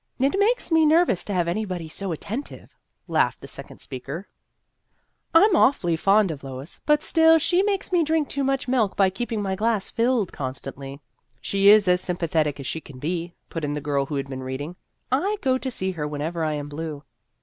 "It 0.17 0.35
makes 0.39 0.71
me 0.71 0.83
nervous 0.83 1.23
to 1.25 1.33
have 1.35 1.47
anybody 1.47 1.87
so 1.87 2.11
attentive," 2.11 2.75
laughed 3.07 3.39
the 3.39 3.47
second 3.47 3.77
speaker. 3.81 4.27
44 5.33 5.33
Vassar 5.33 5.33
Studies" 5.35 5.35
I 5.35 5.43
'm 5.45 5.55
awfully 5.55 5.95
fond 5.95 6.31
of 6.31 6.43
Lois, 6.43 6.79
but 6.87 7.03
still 7.03 7.37
she 7.37 7.61
makes 7.61 7.91
me 7.91 8.03
drink 8.03 8.27
too 8.27 8.43
much 8.43 8.67
milk 8.67 8.95
by 8.95 9.11
keep 9.11 9.31
ing 9.31 9.43
my 9.43 9.55
glass 9.55 9.91
filled 9.91 10.33
constantly."" 10.33 11.01
She 11.39 11.69
is 11.69 11.87
as 11.87 12.01
sympathetic 12.01 12.59
as 12.59 12.65
she 12.65 12.81
can 12.81 12.97
be," 12.97 13.35
put 13.51 13.63
in 13.63 13.73
the 13.73 13.79
girl 13.79 14.07
who 14.07 14.15
had 14.15 14.27
been 14.27 14.41
reading." 14.41 14.75
I 15.11 15.37
go 15.39 15.59
to 15.59 15.69
see 15.69 15.91
her 15.91 16.07
whenever 16.07 16.43
I 16.43 16.53
am 16.53 16.67
blue." 16.67 17.03